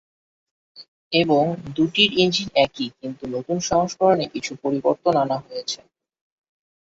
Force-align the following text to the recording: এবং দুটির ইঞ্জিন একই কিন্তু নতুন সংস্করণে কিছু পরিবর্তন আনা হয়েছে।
এবং 1.11 1.43
দুটির 1.75 2.11
ইঞ্জিন 2.17 2.49
একই 2.65 2.87
কিন্তু 2.99 3.23
নতুন 3.35 3.57
সংস্করণে 3.69 4.25
কিছু 4.33 4.51
পরিবর্তন 4.63 5.13
আনা 5.23 5.37
হয়েছে। 5.39 5.79